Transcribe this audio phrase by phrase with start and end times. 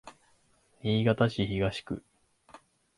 [0.81, 2.03] 新潟市東区